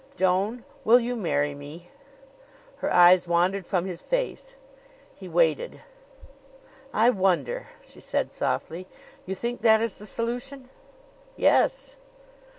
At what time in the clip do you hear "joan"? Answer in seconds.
0.15-0.63